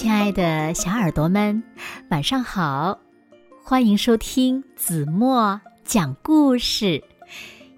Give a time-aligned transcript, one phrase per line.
[0.00, 1.62] 亲爱的小耳朵们，
[2.08, 2.98] 晚上好！
[3.62, 7.04] 欢迎收听子墨讲故事，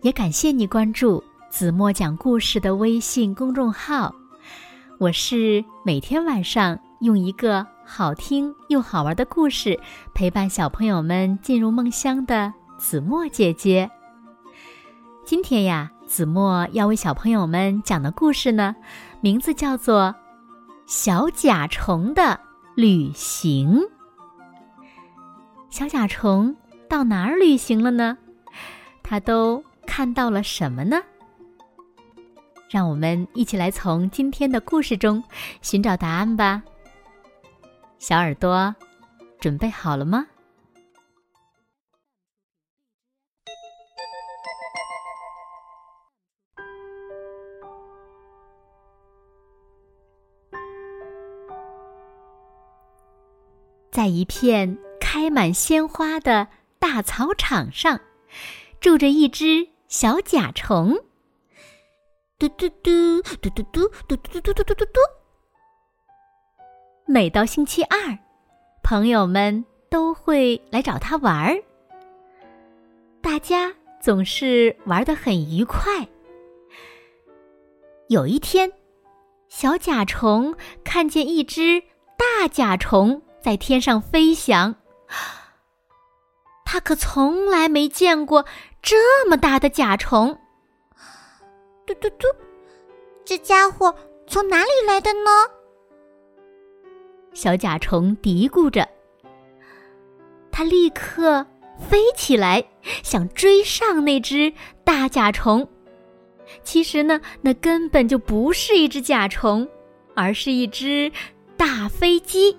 [0.02, 4.14] 也感谢你关注子墨讲故事的微信公众号。
[5.00, 9.80] 我是每天晚上用一个好听又好玩的故事
[10.14, 13.90] 陪伴小朋友们进入梦乡的子墨姐姐。
[15.24, 18.76] 今天呀，子墨要为小朋友们讲的故事呢，
[19.20, 20.14] 名字叫做。
[20.94, 22.38] 小甲虫的
[22.74, 23.80] 旅行。
[25.70, 26.54] 小甲虫
[26.86, 28.18] 到哪儿旅行了呢？
[29.02, 31.00] 它都看到了什么呢？
[32.68, 35.24] 让我们一起来从今天的故事中
[35.62, 36.62] 寻找答案吧。
[37.98, 38.76] 小耳朵，
[39.40, 40.26] 准备好了吗？
[53.92, 56.48] 在一片开满鲜花的
[56.78, 58.00] 大草场上，
[58.80, 60.96] 住着一只小甲虫。
[62.38, 65.00] 嘟嘟嘟嘟嘟嘟嘟嘟嘟嘟嘟嘟嘟。
[67.04, 68.18] 每到星期二，
[68.82, 71.62] 朋友们都会来找他玩儿。
[73.20, 76.08] 大家总是玩得很愉快。
[78.08, 78.72] 有一天，
[79.50, 81.82] 小甲虫看见一只
[82.16, 83.20] 大甲虫。
[83.42, 84.76] 在天上飞翔，
[86.64, 88.44] 他可从来没见过
[88.80, 90.38] 这么大的甲虫。
[91.84, 92.28] 嘟嘟嘟，
[93.24, 93.92] 这家伙
[94.28, 95.30] 从哪里来的呢？
[97.34, 98.88] 小甲虫嘀咕着，
[100.52, 101.44] 他立刻
[101.78, 102.64] 飞起来，
[103.02, 104.52] 想追上那只
[104.84, 105.68] 大甲虫。
[106.62, 109.68] 其实呢，那根本就不是一只甲虫，
[110.14, 111.10] 而是一只
[111.56, 112.56] 大飞机。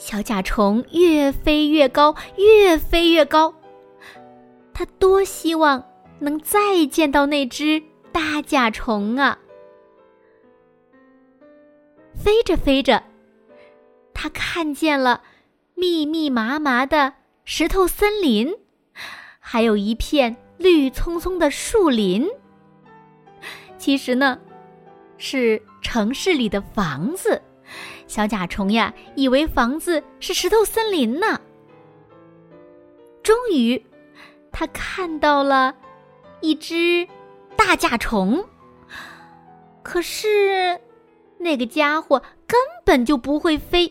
[0.00, 3.54] 小甲虫越飞越高，越飞越高。
[4.72, 5.84] 它多希望
[6.20, 9.38] 能再见到那只大甲虫啊！
[12.14, 13.02] 飞着飞着，
[14.14, 15.22] 它看见了
[15.74, 17.12] 密密麻麻的
[17.44, 18.56] 石头森林，
[19.38, 22.26] 还有一片绿葱葱的树林。
[23.76, 24.38] 其实呢，
[25.18, 27.42] 是城市里的房子。
[28.10, 31.40] 小甲虫呀，以为房子是石头森林呢。
[33.22, 33.80] 终于，
[34.50, 35.72] 他看到了
[36.40, 37.06] 一只
[37.54, 38.44] 大甲虫。
[39.84, 40.76] 可是，
[41.38, 43.86] 那个家伙根本就不会飞，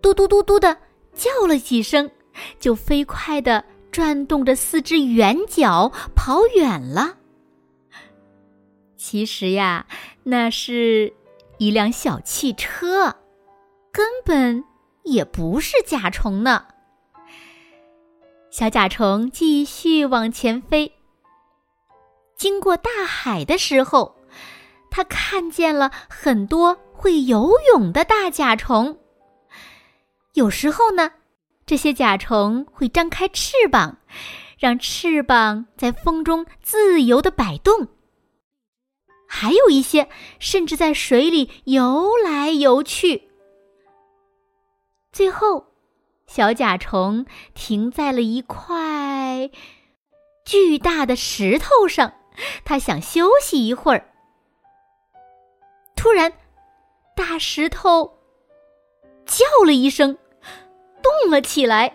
[0.00, 0.74] 嘟嘟嘟嘟的
[1.12, 2.10] 叫了几声，
[2.58, 3.62] 就飞快的
[3.92, 7.18] 转动着四只圆角跑远了。
[8.96, 9.86] 其实呀，
[10.22, 11.12] 那是。
[11.64, 13.16] 一辆小汽车，
[13.90, 14.62] 根本
[15.02, 16.66] 也不是甲虫呢。
[18.50, 20.92] 小甲虫继续往前飞。
[22.36, 24.14] 经过大海的时候，
[24.90, 28.98] 它看见了很多会游泳的大甲虫。
[30.34, 31.12] 有时候呢，
[31.64, 33.96] 这些甲虫会张开翅膀，
[34.58, 37.88] 让翅膀在风中自由的摆动。
[39.36, 40.08] 还有一些
[40.38, 43.30] 甚至在水里游来游去。
[45.12, 45.66] 最后，
[46.28, 49.50] 小甲虫停在了一块
[50.44, 52.14] 巨大的石头上，
[52.64, 54.08] 它想休息一会儿。
[55.96, 56.32] 突然，
[57.16, 58.16] 大石头
[59.26, 60.16] 叫了一声，
[61.02, 61.92] 动了起来。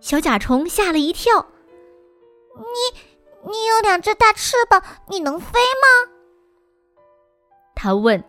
[0.00, 1.48] 小甲虫吓了一跳
[2.56, 6.10] ：“你，你有两只大翅膀，你能飞吗？”
[7.82, 8.22] 他问：“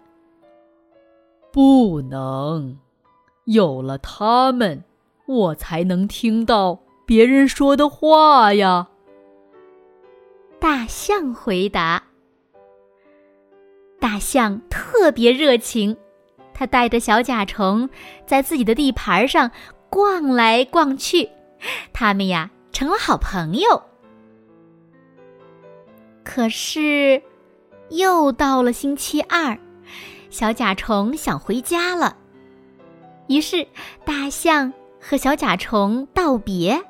[1.54, 2.80] 不能，
[3.44, 4.84] 有了他们，
[5.28, 8.90] 我才能听到别人说的话呀。”
[10.60, 12.02] 大象回答。
[14.00, 15.96] 大象特别热情，
[16.52, 17.88] 他带着小甲虫
[18.26, 19.52] 在自己的地盘上
[19.88, 21.30] 逛来逛去，
[21.94, 23.84] 他们呀成了好朋友。
[26.24, 27.22] 可是。
[27.94, 29.58] 又到了星期二，
[30.32, 32.18] 小甲虫想回家了。
[33.28, 33.68] 于是，
[34.04, 36.84] 大象和小甲虫道别。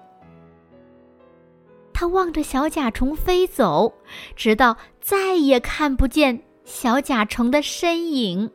[1.94, 3.94] 他望着小甲虫飞走，
[4.36, 8.50] 直到再也看不见小甲虫的身影。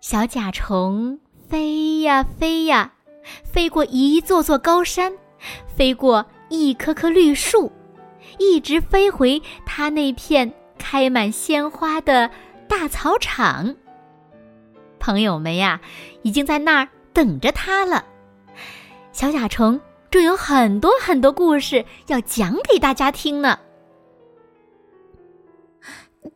[0.00, 2.92] 小甲虫飞呀飞呀，
[3.44, 5.16] 飞过一座座高山，
[5.66, 7.70] 飞过一棵棵绿树。
[8.38, 12.30] 一直飞回它那片开满鲜花的
[12.68, 13.74] 大草场。
[14.98, 15.80] 朋友们呀，
[16.22, 18.04] 已经在那儿等着他了。
[19.12, 23.58] 小甲虫正有很多很多故事要讲给大家听呢。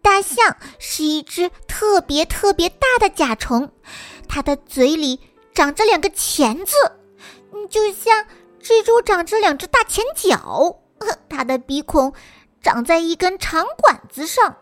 [0.02, 3.70] 大象是一只特别特别大的甲虫，
[4.28, 5.18] 它的嘴里
[5.54, 6.74] 长着两个钳子，
[7.70, 8.24] 就像
[8.62, 10.78] 蜘蛛长着两只大前脚。
[11.28, 12.12] 它的鼻孔
[12.60, 14.56] 长在一根长管子上，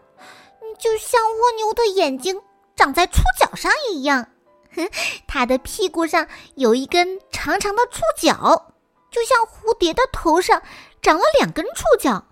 [0.78, 2.40] 就像蜗牛的眼睛
[2.74, 4.28] 长在触角上一样。
[5.26, 8.74] 它的屁股上有一根长长的触角，
[9.10, 10.62] 就像蝴蝶的头上
[11.00, 12.26] 长了两根触角，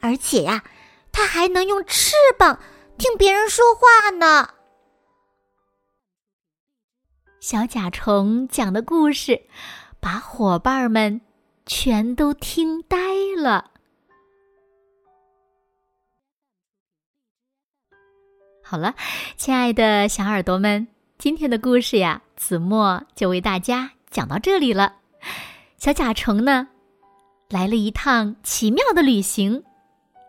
[0.00, 0.64] 而且呀。
[1.10, 2.60] 它还能用翅膀
[2.96, 4.50] 听别人说话呢。
[7.40, 9.42] 小甲虫讲的故事，
[9.98, 11.20] 把伙伴们
[11.66, 12.98] 全都听呆
[13.40, 13.70] 了。
[18.62, 18.94] 好了，
[19.36, 20.86] 亲爱的小耳朵们，
[21.16, 24.96] 今天的故事呀，子墨就为大家讲到这里了。
[25.78, 26.68] 小甲虫呢，
[27.48, 29.64] 来了一趟奇妙的旅行。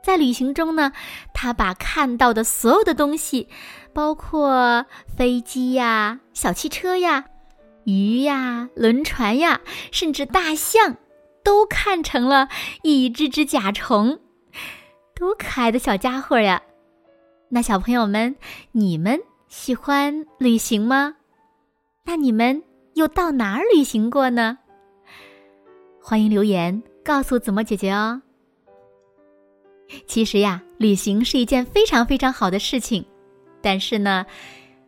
[0.01, 0.94] 在旅行中呢，
[1.33, 3.50] 他把看到的所有的东西，
[3.94, 4.85] 包括
[5.17, 7.25] 飞机呀、小汽车呀、
[7.83, 9.59] 鱼呀、轮船呀，
[9.91, 10.95] 甚至大象，
[11.50, 12.48] 都看成了
[12.84, 14.19] 一只只甲虫，
[15.16, 16.62] 多可爱的小家伙呀！
[17.50, 18.36] 那小朋友们，
[18.72, 21.16] 你们喜欢旅行吗？
[22.06, 22.62] 那你们
[22.94, 24.60] 又到哪儿旅行过呢？
[26.00, 28.22] 欢迎留言告诉子墨姐姐哦。
[30.06, 33.04] 其实呀，旅行是一件非常非常好的事情，
[33.60, 34.24] 但是呢，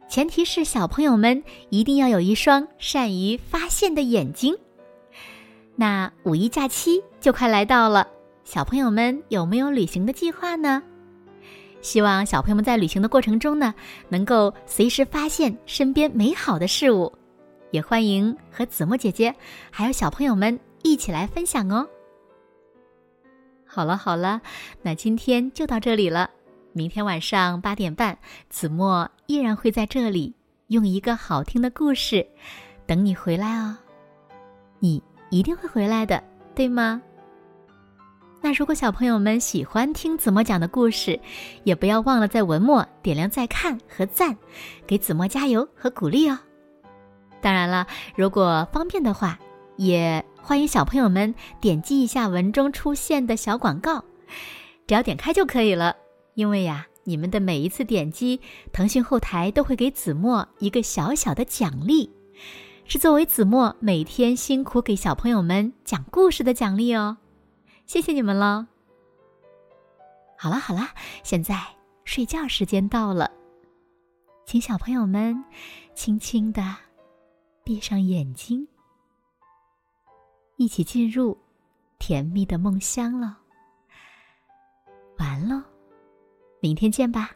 [0.07, 4.55] 前提是小朋友们一定要有一双善于发现的眼睛。
[5.81, 8.07] 那五一假期就快来到了，
[8.43, 10.83] 小朋友们有没有旅行的计划呢？
[11.81, 13.73] 希望小朋友们在旅行的过程中呢，
[14.07, 17.11] 能够随时发现身边美好的事物，
[17.71, 19.33] 也欢迎和子墨姐姐
[19.71, 21.89] 还有小朋友们一起来分享哦。
[23.65, 24.39] 好了好了，
[24.83, 26.29] 那今天就到这里了。
[26.73, 28.15] 明天晚上八点半，
[28.51, 30.35] 子墨依然会在这里，
[30.67, 32.27] 用一个好听的故事
[32.85, 33.75] 等你回来哦。
[34.77, 35.01] 你
[35.31, 36.23] 一定会回来的，
[36.53, 37.01] 对吗？
[38.41, 41.19] 那如果小朋友们喜欢听子墨讲的故事，
[41.63, 44.37] 也不要忘了在文末点亮再看和赞，
[44.85, 46.37] 给子墨加油和鼓励哦。
[47.41, 49.39] 当然了，如果方便的话，
[49.77, 50.23] 也。
[50.43, 54.03] 欢迎小朋友们点击一下文中出现的小广告，
[54.87, 55.95] 只要点开就可以了。
[56.33, 58.41] 因为呀，你们的每一次点击，
[58.73, 62.09] 腾讯后台都会给子墨一个小小的奖励，
[62.91, 67.15] 是作为子墨每天辛苦给小朋友们讲故事的奖励哦。
[67.85, 68.65] 谢谢你们喽！
[70.37, 70.89] 好了好了，
[71.23, 71.57] 现在
[72.03, 73.31] 睡觉时间到了，
[74.45, 75.41] 请小朋友们
[75.95, 76.61] 轻轻的
[77.63, 78.67] 闭上眼睛。
[80.57, 81.37] 一起进入
[81.97, 83.37] 甜蜜的梦乡了，
[85.17, 85.63] 完喽，
[86.59, 87.31] 明天见吧。